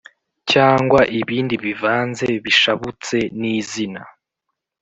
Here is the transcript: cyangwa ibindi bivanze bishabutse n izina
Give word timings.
cyangwa 0.51 0.99
ibindi 1.19 1.55
bivanze 1.63 2.27
bishabutse 2.43 3.17
n 3.39 3.41
izina 3.57 4.01